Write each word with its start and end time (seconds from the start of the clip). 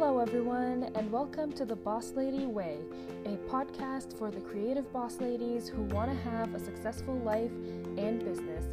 Hello, 0.00 0.20
everyone, 0.20 0.92
and 0.94 1.10
welcome 1.10 1.50
to 1.50 1.64
the 1.64 1.74
Boss 1.74 2.12
Lady 2.14 2.46
Way, 2.46 2.78
a 3.24 3.30
podcast 3.50 4.16
for 4.16 4.30
the 4.30 4.40
creative 4.40 4.92
boss 4.92 5.18
ladies 5.20 5.68
who 5.68 5.82
want 5.82 6.08
to 6.08 6.16
have 6.30 6.54
a 6.54 6.60
successful 6.60 7.16
life 7.24 7.50
and 7.96 8.24
business. 8.24 8.64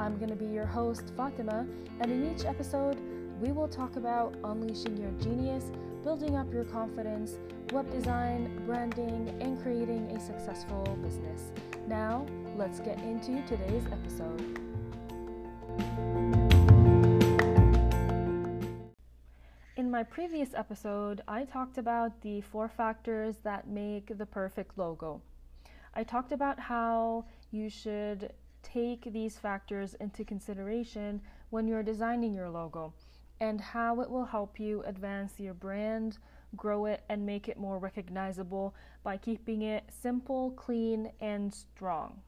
I'm 0.00 0.16
going 0.16 0.30
to 0.30 0.34
be 0.34 0.46
your 0.46 0.66
host, 0.66 1.12
Fatima, 1.16 1.68
and 2.00 2.10
in 2.10 2.34
each 2.34 2.44
episode, 2.44 2.98
we 3.40 3.52
will 3.52 3.68
talk 3.68 3.94
about 3.94 4.34
unleashing 4.42 4.96
your 4.96 5.12
genius, 5.20 5.70
building 6.02 6.34
up 6.34 6.52
your 6.52 6.64
confidence, 6.64 7.38
web 7.72 7.88
design, 7.92 8.60
branding, 8.66 9.36
and 9.40 9.62
creating 9.62 10.10
a 10.16 10.18
successful 10.18 10.98
business. 11.00 11.52
Now, 11.86 12.26
let's 12.56 12.80
get 12.80 12.98
into 13.02 13.40
today's 13.46 13.84
episode. 13.92 14.71
My 19.92 20.02
previous 20.02 20.54
episode, 20.54 21.20
I 21.28 21.44
talked 21.44 21.76
about 21.76 22.22
the 22.22 22.40
four 22.40 22.66
factors 22.66 23.36
that 23.44 23.68
make 23.68 24.16
the 24.16 24.24
perfect 24.24 24.78
logo. 24.78 25.20
I 25.94 26.02
talked 26.02 26.32
about 26.32 26.58
how 26.58 27.26
you 27.50 27.68
should 27.68 28.32
take 28.62 29.12
these 29.12 29.36
factors 29.36 29.92
into 30.00 30.24
consideration 30.24 31.20
when 31.50 31.68
you're 31.68 31.82
designing 31.82 32.32
your 32.32 32.48
logo 32.48 32.94
and 33.38 33.60
how 33.60 34.00
it 34.00 34.08
will 34.08 34.24
help 34.24 34.58
you 34.58 34.82
advance 34.86 35.38
your 35.38 35.52
brand, 35.52 36.16
grow 36.56 36.86
it, 36.86 37.02
and 37.10 37.26
make 37.26 37.46
it 37.50 37.58
more 37.58 37.78
recognizable 37.78 38.74
by 39.04 39.18
keeping 39.18 39.60
it 39.60 39.84
simple, 39.90 40.52
clean, 40.52 41.12
and 41.20 41.52
strong. 41.52 42.22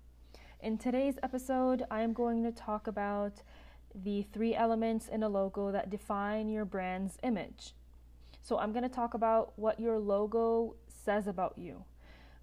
In 0.61 0.77
today's 0.77 1.17
episode, 1.23 1.85
I 1.91 2.03
am 2.03 2.13
going 2.13 2.43
to 2.43 2.53
talk 2.53 2.89
about 2.89 3.41
the 3.95 4.23
three 4.33 4.55
elements 4.55 5.09
in 5.09 5.23
a 5.23 5.29
logo 5.29 5.71
that 5.71 5.91
define 5.91 6.49
your 6.49 6.65
brand's 6.65 7.19
image. 7.23 7.75
So, 8.43 8.59
I'm 8.59 8.73
going 8.73 8.83
to 8.83 8.89
talk 8.89 9.15
about 9.15 9.53
what 9.57 9.81
your 9.81 9.99
logo 9.99 10.75
says 10.87 11.27
about 11.27 11.57
you, 11.57 11.85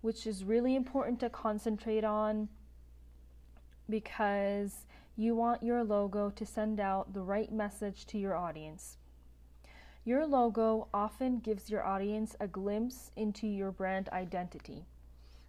which 0.01 0.25
is 0.25 0.43
really 0.43 0.75
important 0.75 1.19
to 1.19 1.29
concentrate 1.29 2.03
on 2.03 2.49
because 3.89 4.85
you 5.15 5.35
want 5.35 5.61
your 5.61 5.83
logo 5.83 6.29
to 6.29 6.45
send 6.45 6.79
out 6.79 7.13
the 7.13 7.21
right 7.21 7.51
message 7.51 8.05
to 8.07 8.17
your 8.17 8.35
audience. 8.35 8.97
Your 10.03 10.25
logo 10.25 10.87
often 10.93 11.39
gives 11.39 11.69
your 11.69 11.85
audience 11.85 12.35
a 12.39 12.47
glimpse 12.47 13.11
into 13.15 13.45
your 13.45 13.71
brand 13.71 14.09
identity. 14.09 14.85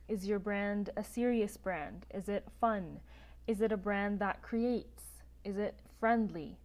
Is 0.09 0.27
your 0.27 0.39
brand 0.39 0.91
a 0.97 1.03
serious 1.03 1.56
brand? 1.56 2.05
Is 2.12 2.28
it 2.28 2.47
fun? 2.61 3.00
Is 3.47 3.62
it 3.62 3.72
a 3.72 3.78
brand 3.78 4.19
that 4.19 4.42
creates? 4.42 5.05
Is 5.42 5.56
it 5.56 5.81
friendly? 6.03 6.58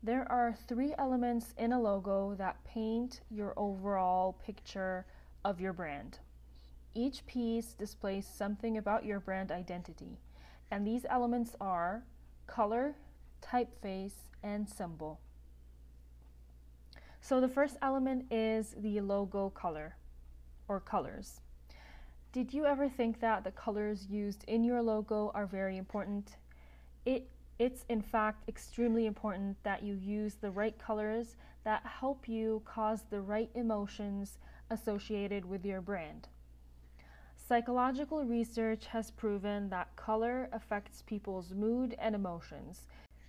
There 0.00 0.30
are 0.30 0.54
three 0.68 0.94
elements 0.96 1.54
in 1.58 1.72
a 1.72 1.80
logo 1.80 2.36
that 2.38 2.62
paint 2.64 3.20
your 3.32 3.52
overall 3.56 4.34
picture 4.46 5.06
of 5.44 5.60
your 5.60 5.72
brand. 5.72 6.20
Each 6.94 7.26
piece 7.26 7.72
displays 7.72 8.24
something 8.24 8.78
about 8.78 9.04
your 9.04 9.18
brand 9.18 9.50
identity, 9.50 10.20
and 10.70 10.86
these 10.86 11.04
elements 11.10 11.56
are 11.60 12.04
color, 12.46 12.94
typeface, 13.44 14.14
and 14.44 14.68
symbol. 14.68 15.18
So 17.20 17.40
the 17.40 17.48
first 17.48 17.76
element 17.82 18.26
is 18.30 18.76
the 18.78 19.00
logo 19.00 19.50
color 19.50 19.96
or 20.68 20.78
colors. 20.78 21.40
Did 22.30 22.54
you 22.54 22.66
ever 22.66 22.88
think 22.88 23.18
that 23.18 23.42
the 23.42 23.50
colors 23.50 24.06
used 24.08 24.44
in 24.44 24.62
your 24.62 24.80
logo 24.80 25.32
are 25.34 25.46
very 25.46 25.76
important? 25.76 26.36
It 27.04 27.28
it's 27.62 27.84
in 27.88 28.02
fact 28.02 28.48
extremely 28.48 29.06
important 29.06 29.56
that 29.62 29.84
you 29.84 29.94
use 29.94 30.34
the 30.34 30.50
right 30.50 30.76
colors 30.78 31.36
that 31.62 31.86
help 31.86 32.28
you 32.28 32.60
cause 32.64 33.04
the 33.08 33.20
right 33.20 33.50
emotions 33.54 34.38
associated 34.70 35.44
with 35.44 35.64
your 35.64 35.80
brand. 35.80 36.26
Psychological 37.36 38.24
research 38.24 38.86
has 38.86 39.12
proven 39.12 39.68
that 39.68 39.94
color 39.94 40.48
affects 40.52 41.02
people's 41.02 41.54
mood 41.54 41.94
and 42.00 42.16
emotions. 42.16 42.88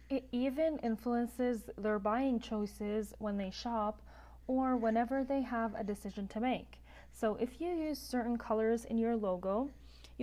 It 0.10 0.28
even 0.32 0.80
influences 0.80 1.70
their 1.78 2.00
buying 2.00 2.40
choices 2.40 3.14
when 3.20 3.38
they 3.38 3.52
shop 3.52 4.02
or 4.48 4.76
whenever 4.76 5.24
they 5.24 5.44
have 5.44 5.76
a 5.76 5.84
decision 5.84 6.28
to 6.30 6.40
make. 6.40 6.80
So, 7.12 7.36
if 7.36 7.62
you 7.62 7.68
use 7.68 8.00
certain 8.00 8.40
colors 8.40 8.86
in 8.86 8.98
your 8.98 9.16
logo, 9.16 9.70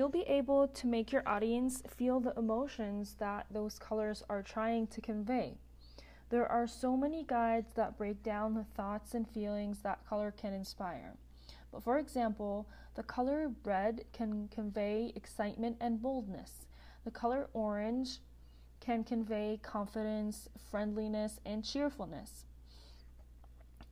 you'll 0.00 0.08
be 0.08 0.22
able 0.22 0.66
to 0.66 0.86
make 0.86 1.12
your 1.12 1.22
audience 1.26 1.82
feel 1.86 2.20
the 2.20 2.32
emotions 2.38 3.16
that 3.18 3.44
those 3.50 3.78
colors 3.78 4.22
are 4.30 4.42
trying 4.42 4.86
to 4.86 4.98
convey. 4.98 5.58
There 6.30 6.50
are 6.50 6.66
so 6.66 6.96
many 6.96 7.22
guides 7.22 7.74
that 7.74 7.98
break 7.98 8.22
down 8.22 8.54
the 8.54 8.64
thoughts 8.64 9.12
and 9.12 9.28
feelings 9.28 9.80
that 9.80 10.08
color 10.08 10.32
can 10.34 10.54
inspire. 10.54 11.18
But 11.70 11.82
for 11.82 11.98
example, 11.98 12.66
the 12.94 13.02
color 13.02 13.50
red 13.62 14.04
can 14.14 14.48
convey 14.48 15.12
excitement 15.14 15.76
and 15.82 16.00
boldness. 16.00 16.64
The 17.04 17.10
color 17.10 17.50
orange 17.52 18.20
can 18.80 19.04
convey 19.04 19.60
confidence, 19.62 20.48
friendliness, 20.70 21.40
and 21.44 21.62
cheerfulness. 21.62 22.46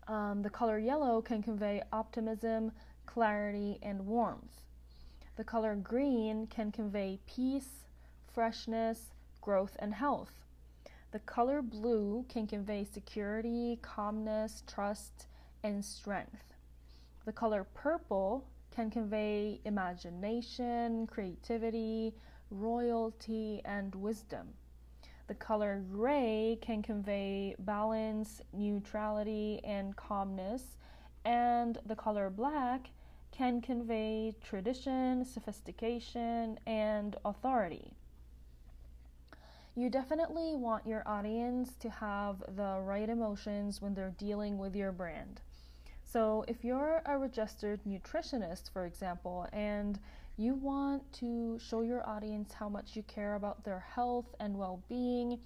Um, 0.06 0.40
the 0.40 0.48
color 0.48 0.78
yellow 0.78 1.20
can 1.20 1.42
convey 1.42 1.82
optimism, 1.92 2.72
clarity, 3.04 3.78
and 3.82 4.06
warmth. 4.06 4.62
The 5.38 5.44
color 5.44 5.76
green 5.76 6.48
can 6.48 6.72
convey 6.72 7.20
peace, 7.24 7.84
freshness, 8.26 9.12
growth, 9.40 9.76
and 9.78 9.94
health. 9.94 10.32
The 11.12 11.20
color 11.20 11.62
blue 11.62 12.26
can 12.28 12.48
convey 12.48 12.82
security, 12.82 13.78
calmness, 13.80 14.64
trust, 14.66 15.28
and 15.62 15.84
strength. 15.84 16.54
The 17.24 17.30
color 17.30 17.68
purple 17.72 18.48
can 18.74 18.90
convey 18.90 19.60
imagination, 19.64 21.06
creativity, 21.06 22.14
royalty, 22.50 23.62
and 23.64 23.94
wisdom. 23.94 24.48
The 25.28 25.36
color 25.36 25.84
gray 25.92 26.58
can 26.60 26.82
convey 26.82 27.54
balance, 27.60 28.42
neutrality, 28.52 29.60
and 29.62 29.94
calmness. 29.94 30.64
And 31.24 31.78
the 31.86 31.94
color 31.94 32.28
black 32.28 32.90
can 33.38 33.60
convey 33.60 34.34
tradition, 34.42 35.24
sophistication, 35.24 36.58
and 36.66 37.14
authority. 37.24 37.92
You 39.76 39.88
definitely 39.88 40.56
want 40.56 40.88
your 40.88 41.04
audience 41.06 41.76
to 41.76 41.88
have 41.88 42.42
the 42.56 42.80
right 42.80 43.08
emotions 43.08 43.80
when 43.80 43.94
they're 43.94 44.14
dealing 44.18 44.58
with 44.58 44.74
your 44.74 44.90
brand. 44.90 45.40
So, 46.02 46.44
if 46.48 46.64
you're 46.64 47.00
a 47.06 47.16
registered 47.16 47.78
nutritionist, 47.84 48.72
for 48.72 48.86
example, 48.86 49.46
and 49.52 50.00
you 50.36 50.56
want 50.56 51.12
to 51.14 51.60
show 51.60 51.82
your 51.82 52.04
audience 52.08 52.52
how 52.54 52.68
much 52.68 52.96
you 52.96 53.04
care 53.04 53.36
about 53.36 53.62
their 53.62 53.84
health 53.94 54.34
and 54.40 54.58
well 54.58 54.82
being, 54.88 55.38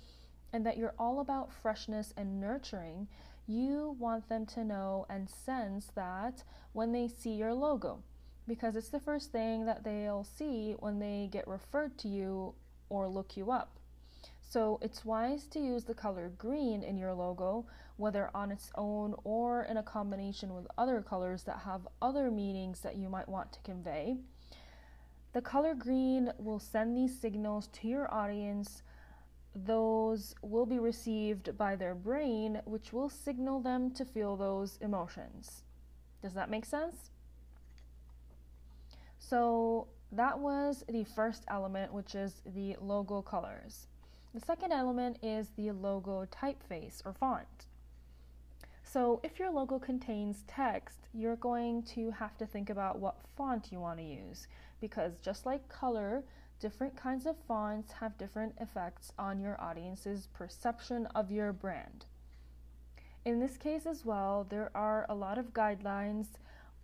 and 0.55 0.65
that 0.65 0.79
you're 0.79 0.95
all 0.99 1.21
about 1.21 1.53
freshness 1.53 2.15
and 2.17 2.41
nurturing, 2.41 3.07
you 3.47 3.97
want 3.99 4.29
them 4.29 4.47
to 4.47 4.65
know 4.65 5.07
and 5.09 5.29
sense 5.29 5.91
that 5.95 6.45
when 6.73 6.93
they 6.93 7.09
see 7.09 7.31
your 7.31 7.55
logo, 7.55 8.03
because 8.47 8.77
it's 8.77 8.89
the 8.89 9.01
first 9.01 9.33
thing 9.33 9.67
that 9.67 9.85
they'll 9.85 10.25
see 10.25 10.75
when 10.79 10.99
they 10.99 11.29
get 11.31 11.47
referred 11.47 11.99
to 11.99 12.09
you 12.09 12.55
or 12.89 13.09
look 13.09 13.37
you 13.37 13.51
up. 13.51 13.79
So 14.41 14.79
it's 14.83 15.05
wise 15.05 15.47
to 15.49 15.61
use 15.61 15.85
the 15.85 15.95
color 15.95 16.31
green 16.37 16.83
in 16.83 16.99
your 16.99 17.15
logo, 17.15 17.65
whether 17.97 18.31
on 18.35 18.53
its 18.53 18.71
own 18.75 19.15
or 19.25 19.65
in 19.65 19.79
a 19.79 19.83
combination 19.83 20.55
with 20.55 20.67
other 20.77 21.01
colors 21.01 21.45
that 21.45 21.61
have 21.65 21.89
other 22.03 22.31
meanings 22.31 22.81
that 22.81 22.97
you 22.97 23.09
might 23.09 23.29
want 23.29 23.53
to 23.55 23.61
convey. 23.61 24.17
The 25.33 25.41
color 25.41 25.75
green 25.75 26.33
will 26.37 26.59
send 26.59 26.95
these 26.95 27.19
signals 27.19 27.69
to 27.69 27.89
your 27.89 28.13
audience 28.13 28.83
those 29.55 30.35
will 30.43 30.67
be 30.67 30.79
received 30.79 31.57
by 31.59 31.77
their 31.77 31.95
brain, 31.95 32.61
which 32.65 32.93
will 32.93 33.09
signal 33.09 33.61
them 33.61 33.91
to 33.93 34.05
feel 34.05 34.37
those 34.37 34.79
emotions. 34.81 35.65
Does 36.23 36.35
that 36.35 36.51
make 36.51 36.65
sense? 36.65 37.11
So, 39.19 39.89
that 40.13 40.39
was 40.39 40.85
the 40.89 41.05
first 41.05 41.45
element, 41.49 41.93
which 41.93 42.15
is 42.15 42.43
the 42.55 42.77
logo 42.81 43.23
colors. 43.23 43.87
The 44.35 44.41
second 44.41 44.73
element 44.73 45.19
is 45.23 45.49
the 45.57 45.71
logo 45.73 46.27
typeface 46.27 47.03
or 47.05 47.13
font. 47.13 47.67
So, 48.85 49.21
if 49.23 49.39
your 49.39 49.51
logo 49.51 49.79
contains 49.79 50.45
text, 50.47 50.99
you're 51.15 51.37
going 51.37 51.83
to 51.95 52.11
have 52.11 52.37
to 52.39 52.47
think 52.47 52.69
about 52.69 52.99
what 52.99 53.17
font 53.37 53.69
you 53.71 53.81
want 53.81 53.99
to 53.99 54.05
use 54.05 54.49
because 54.83 55.17
just 55.23 55.47
like 55.47 55.67
color, 55.69 56.25
different 56.63 56.95
kinds 56.95 57.27
of 57.27 57.37
fonts 57.49 57.91
have 57.91 58.17
different 58.17 58.55
effects 58.61 59.11
on 59.19 59.41
your 59.41 59.61
audience's 59.61 60.29
perception 60.33 61.07
of 61.07 61.33
your 61.33 61.53
brand. 61.53 62.07
In 63.25 63.41
this 63.41 63.57
case 63.57 63.85
as 63.85 64.05
well, 64.05 64.47
there 64.49 64.71
are 64.73 65.05
a 65.09 65.15
lot 65.15 65.39
of 65.39 65.53
guidelines 65.53 66.29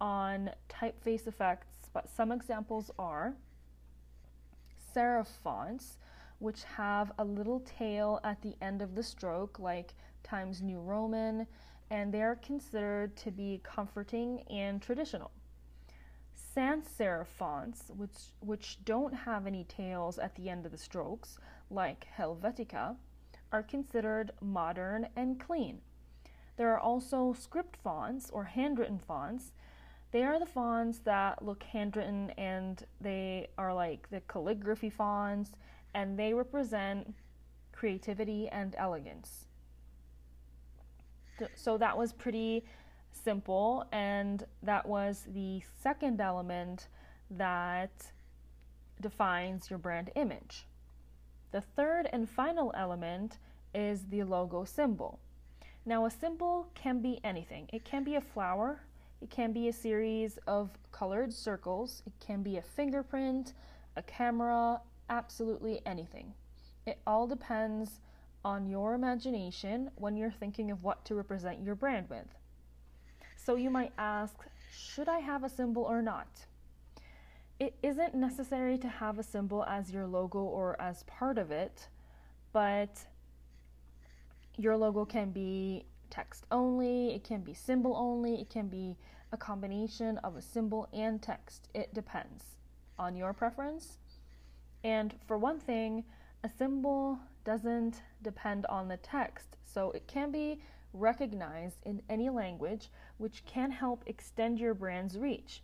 on 0.00 0.50
typeface 0.68 1.28
effects, 1.28 1.68
but 1.92 2.10
some 2.10 2.32
examples 2.32 2.90
are 2.98 3.34
serif 4.92 5.28
fonts, 5.44 5.98
which 6.40 6.64
have 6.64 7.12
a 7.16 7.24
little 7.24 7.60
tail 7.60 8.18
at 8.24 8.42
the 8.42 8.56
end 8.60 8.82
of 8.82 8.96
the 8.96 9.02
stroke, 9.04 9.60
like 9.60 9.94
Times 10.24 10.60
New 10.60 10.80
Roman, 10.80 11.46
and 11.88 12.12
they 12.12 12.22
are 12.22 12.34
considered 12.34 13.16
to 13.18 13.30
be 13.30 13.60
comforting 13.62 14.42
and 14.50 14.82
traditional. 14.82 15.30
Sans 16.58 16.84
serif 16.88 17.28
fonts, 17.28 17.92
which, 17.96 18.32
which 18.40 18.84
don't 18.84 19.14
have 19.14 19.46
any 19.46 19.62
tails 19.62 20.18
at 20.18 20.34
the 20.34 20.50
end 20.50 20.66
of 20.66 20.72
the 20.72 20.76
strokes, 20.76 21.38
like 21.70 22.08
Helvetica, 22.18 22.96
are 23.52 23.62
considered 23.62 24.32
modern 24.40 25.06
and 25.14 25.38
clean. 25.38 25.80
There 26.56 26.72
are 26.74 26.80
also 26.80 27.32
script 27.32 27.76
fonts 27.76 28.28
or 28.30 28.42
handwritten 28.42 28.98
fonts. 28.98 29.52
They 30.10 30.24
are 30.24 30.40
the 30.40 30.46
fonts 30.46 30.98
that 31.04 31.44
look 31.44 31.62
handwritten 31.62 32.30
and 32.30 32.84
they 33.00 33.50
are 33.56 33.72
like 33.72 34.10
the 34.10 34.22
calligraphy 34.22 34.90
fonts 34.90 35.52
and 35.94 36.18
they 36.18 36.34
represent 36.34 37.14
creativity 37.70 38.48
and 38.48 38.74
elegance. 38.76 39.46
So 41.54 41.78
that 41.78 41.96
was 41.96 42.12
pretty 42.12 42.64
simple, 43.22 43.86
and 43.92 44.44
that 44.62 44.86
was 44.86 45.26
the 45.34 45.62
second 45.82 46.20
element 46.20 46.88
that 47.30 47.90
defines 49.00 49.70
your 49.70 49.78
brand 49.78 50.10
image. 50.14 50.66
The 51.50 51.60
third 51.60 52.08
and 52.12 52.28
final 52.28 52.72
element 52.76 53.38
is 53.74 54.06
the 54.10 54.22
logo 54.24 54.64
symbol. 54.64 55.18
Now, 55.86 56.04
a 56.04 56.10
symbol 56.10 56.68
can 56.74 57.00
be 57.00 57.20
anything. 57.24 57.68
It 57.72 57.84
can 57.84 58.04
be 58.04 58.16
a 58.16 58.20
flower, 58.20 58.82
it 59.20 59.30
can 59.30 59.52
be 59.52 59.68
a 59.68 59.72
series 59.72 60.38
of 60.46 60.70
colored 60.92 61.32
circles, 61.32 62.02
it 62.06 62.12
can 62.20 62.42
be 62.42 62.56
a 62.56 62.62
fingerprint, 62.62 63.54
a 63.96 64.02
camera, 64.02 64.80
absolutely 65.08 65.80
anything. 65.86 66.34
It 66.86 66.98
all 67.06 67.26
depends 67.26 68.00
on 68.44 68.68
your 68.68 68.94
imagination 68.94 69.90
when 69.96 70.16
you're 70.16 70.30
thinking 70.30 70.70
of 70.70 70.82
what 70.82 71.04
to 71.06 71.14
represent 71.14 71.62
your 71.62 71.74
brand 71.74 72.08
with. 72.08 72.37
So 73.48 73.54
you 73.54 73.70
might 73.70 73.94
ask, 73.96 74.36
should 74.76 75.08
I 75.08 75.20
have 75.20 75.42
a 75.42 75.48
symbol 75.48 75.82
or 75.82 76.02
not? 76.02 76.28
It 77.58 77.74
isn't 77.82 78.14
necessary 78.14 78.76
to 78.76 78.86
have 78.86 79.18
a 79.18 79.22
symbol 79.22 79.64
as 79.64 79.90
your 79.90 80.06
logo 80.06 80.40
or 80.40 80.78
as 80.78 81.02
part 81.04 81.38
of 81.38 81.50
it, 81.50 81.88
but 82.52 83.06
your 84.58 84.76
logo 84.76 85.06
can 85.06 85.30
be 85.30 85.86
text 86.10 86.44
only, 86.50 87.14
it 87.14 87.24
can 87.24 87.40
be 87.40 87.54
symbol 87.54 87.96
only, 87.96 88.38
it 88.38 88.50
can 88.50 88.68
be 88.68 88.98
a 89.32 89.38
combination 89.38 90.18
of 90.18 90.36
a 90.36 90.42
symbol 90.42 90.86
and 90.92 91.22
text. 91.22 91.70
It 91.72 91.94
depends 91.94 92.44
on 92.98 93.16
your 93.16 93.32
preference. 93.32 93.96
And 94.84 95.14
for 95.26 95.38
one 95.38 95.58
thing, 95.58 96.04
a 96.44 96.50
symbol 96.50 97.18
doesn't 97.46 98.02
depend 98.20 98.66
on 98.66 98.88
the 98.88 98.98
text, 98.98 99.56
so 99.64 99.90
it 99.92 100.06
can 100.06 100.30
be 100.30 100.60
recognized 100.92 101.78
in 101.84 102.02
any 102.08 102.30
language, 102.30 102.88
which 103.18 103.44
can 103.46 103.70
help 103.70 104.02
extend 104.06 104.58
your 104.58 104.74
brand's 104.74 105.18
reach. 105.18 105.62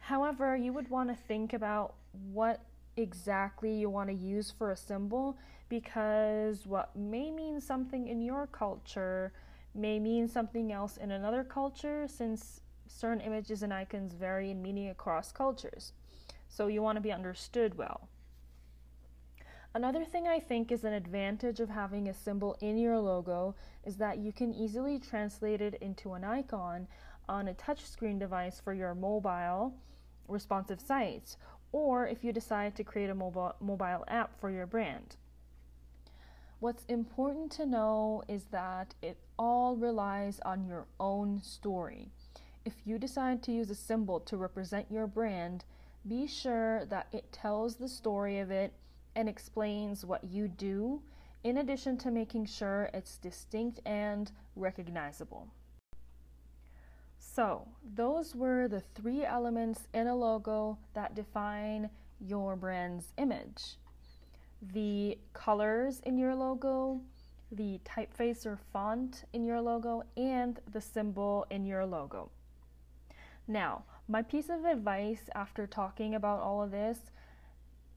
However, 0.00 0.56
you 0.56 0.72
would 0.72 0.88
want 0.88 1.08
to 1.10 1.16
think 1.16 1.52
about 1.52 1.94
what 2.32 2.60
exactly 2.96 3.72
you 3.72 3.90
want 3.90 4.08
to 4.08 4.14
use 4.14 4.50
for 4.50 4.70
a 4.70 4.76
symbol 4.76 5.36
because 5.68 6.66
what 6.66 6.94
may 6.96 7.30
mean 7.30 7.60
something 7.60 8.06
in 8.06 8.22
your 8.22 8.46
culture 8.46 9.32
may 9.74 9.98
mean 9.98 10.28
something 10.28 10.72
else 10.72 10.96
in 10.96 11.10
another 11.10 11.44
culture 11.44 12.06
since 12.08 12.60
certain 12.86 13.20
images 13.20 13.62
and 13.62 13.72
icons 13.74 14.14
vary 14.14 14.50
in 14.50 14.62
meaning 14.62 14.88
across 14.88 15.32
cultures. 15.32 15.92
So 16.48 16.68
you 16.68 16.82
want 16.82 16.96
to 16.96 17.02
be 17.02 17.12
understood 17.12 17.76
well. 17.76 18.08
Another 19.76 20.06
thing 20.06 20.26
I 20.26 20.40
think 20.40 20.72
is 20.72 20.84
an 20.84 20.94
advantage 20.94 21.60
of 21.60 21.68
having 21.68 22.08
a 22.08 22.14
symbol 22.14 22.56
in 22.62 22.78
your 22.78 22.98
logo 22.98 23.54
is 23.84 23.96
that 23.96 24.16
you 24.16 24.32
can 24.32 24.54
easily 24.54 24.98
translate 24.98 25.60
it 25.60 25.74
into 25.82 26.14
an 26.14 26.24
icon 26.24 26.88
on 27.28 27.48
a 27.48 27.52
touchscreen 27.52 28.18
device 28.18 28.58
for 28.58 28.72
your 28.72 28.94
mobile 28.94 29.74
responsive 30.28 30.80
sites, 30.80 31.36
or 31.72 32.08
if 32.08 32.24
you 32.24 32.32
decide 32.32 32.74
to 32.76 32.84
create 32.84 33.10
a 33.10 33.14
mobile, 33.14 33.54
mobile 33.60 34.02
app 34.08 34.40
for 34.40 34.48
your 34.50 34.64
brand. 34.64 35.16
What's 36.58 36.86
important 36.86 37.52
to 37.52 37.66
know 37.66 38.22
is 38.28 38.44
that 38.44 38.94
it 39.02 39.18
all 39.38 39.76
relies 39.76 40.40
on 40.40 40.64
your 40.64 40.86
own 40.98 41.42
story. 41.42 42.08
If 42.64 42.76
you 42.86 42.98
decide 42.98 43.42
to 43.42 43.52
use 43.52 43.68
a 43.68 43.74
symbol 43.74 44.20
to 44.20 44.38
represent 44.38 44.86
your 44.90 45.06
brand, 45.06 45.66
be 46.08 46.26
sure 46.26 46.86
that 46.86 47.08
it 47.12 47.30
tells 47.30 47.76
the 47.76 47.90
story 47.90 48.38
of 48.38 48.50
it 48.50 48.72
and 49.16 49.28
explains 49.28 50.04
what 50.04 50.22
you 50.22 50.46
do, 50.46 51.02
in 51.42 51.58
addition 51.58 51.96
to 51.98 52.10
making 52.12 52.46
sure 52.46 52.90
it's 52.94 53.18
distinct 53.18 53.80
and 53.84 54.30
recognizable. 54.54 55.48
So, 57.18 57.66
those 57.94 58.36
were 58.36 58.68
the 58.68 58.82
three 58.94 59.24
elements 59.24 59.88
in 59.92 60.06
a 60.06 60.14
logo 60.14 60.78
that 60.94 61.16
define 61.16 61.90
your 62.20 62.56
brand's 62.56 63.12
image 63.18 63.76
the 64.72 65.18
colors 65.32 66.00
in 66.04 66.16
your 66.16 66.34
logo, 66.34 67.00
the 67.52 67.78
typeface 67.84 68.46
or 68.46 68.58
font 68.72 69.24
in 69.32 69.44
your 69.44 69.60
logo, 69.60 70.02
and 70.16 70.58
the 70.72 70.80
symbol 70.80 71.46
in 71.50 71.64
your 71.64 71.84
logo. 71.84 72.30
Now, 73.46 73.84
my 74.08 74.22
piece 74.22 74.48
of 74.48 74.64
advice 74.64 75.28
after 75.34 75.66
talking 75.66 76.14
about 76.14 76.40
all 76.40 76.62
of 76.62 76.70
this 76.70 76.98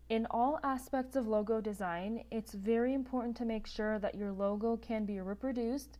in 0.09 0.25
all 0.31 0.59
aspects 0.63 1.15
of 1.15 1.27
logo 1.27 1.61
design, 1.61 2.23
it's 2.31 2.53
very 2.53 2.95
important 2.95 3.37
to 3.37 3.45
make 3.45 3.67
sure 3.67 3.99
that 3.99 4.15
your 4.15 4.31
logo 4.31 4.75
can 4.75 5.05
be 5.05 5.19
reproduced 5.19 5.99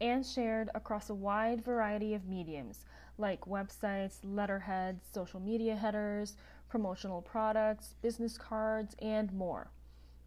and 0.00 0.26
shared 0.26 0.70
across 0.74 1.08
a 1.08 1.14
wide 1.14 1.64
variety 1.64 2.14
of 2.14 2.26
mediums 2.26 2.84
like 3.16 3.42
websites, 3.42 4.16
letterheads, 4.24 5.06
social 5.12 5.38
media 5.38 5.76
headers, 5.76 6.34
promotional 6.68 7.22
products, 7.22 7.94
business 8.02 8.36
cards, 8.36 8.96
and 9.00 9.32
more. 9.32 9.70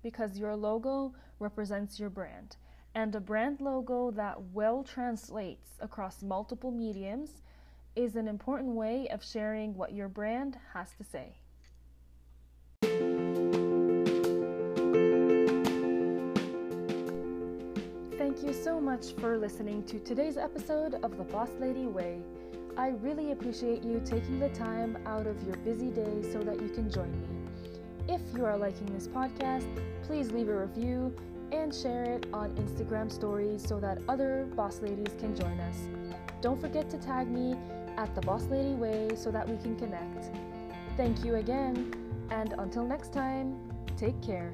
Because 0.01 0.37
your 0.37 0.55
logo 0.55 1.13
represents 1.37 1.99
your 1.99 2.09
brand, 2.09 2.55
and 2.95 3.13
a 3.13 3.19
brand 3.19 3.59
logo 3.59 4.09
that 4.11 4.41
well 4.53 4.83
translates 4.83 5.71
across 5.81 6.23
multiple 6.23 6.71
mediums 6.71 7.41
is 7.97 8.15
an 8.15 8.29
important 8.29 8.73
way 8.73 9.09
of 9.09 9.21
sharing 9.21 9.75
what 9.75 9.91
your 9.91 10.07
brand 10.07 10.57
has 10.73 10.93
to 10.97 11.03
say. 11.03 11.35
Thank 18.37 18.55
you 18.55 18.63
so 18.63 18.79
much 18.79 19.13
for 19.13 19.35
listening 19.35 19.81
to 19.85 19.97
today's 19.97 20.37
episode 20.37 20.93
of 21.01 21.17
The 21.17 21.23
Boss 21.23 21.49
Lady 21.59 21.87
Way. 21.87 22.21
I 22.77 22.89
really 22.89 23.31
appreciate 23.31 23.81
you 23.81 23.99
taking 24.05 24.39
the 24.39 24.49
time 24.49 24.95
out 25.07 25.25
of 25.25 25.41
your 25.41 25.57
busy 25.57 25.89
day 25.89 26.21
so 26.31 26.43
that 26.43 26.61
you 26.61 26.69
can 26.69 26.87
join 26.87 27.11
me. 27.19 27.27
If 28.07 28.21
you 28.35 28.45
are 28.45 28.55
liking 28.55 28.93
this 28.93 29.07
podcast, 29.07 29.65
please 30.03 30.31
leave 30.31 30.49
a 30.49 30.55
review 30.55 31.15
and 31.51 31.73
share 31.73 32.03
it 32.03 32.27
on 32.31 32.53
Instagram 32.57 33.11
stories 33.11 33.67
so 33.67 33.79
that 33.79 34.03
other 34.07 34.47
boss 34.55 34.83
ladies 34.83 35.15
can 35.19 35.35
join 35.35 35.59
us. 35.61 35.79
Don't 36.39 36.61
forget 36.61 36.91
to 36.91 36.97
tag 36.99 37.27
me 37.31 37.55
at 37.97 38.13
the 38.13 38.21
Boss 38.21 38.45
Lady 38.51 38.75
Way 38.75 39.09
so 39.15 39.31
that 39.31 39.49
we 39.49 39.57
can 39.57 39.75
connect. 39.77 40.29
Thank 40.95 41.25
you 41.25 41.37
again, 41.37 41.91
and 42.29 42.53
until 42.59 42.85
next 42.85 43.11
time, 43.11 43.59
take 43.97 44.21
care. 44.21 44.53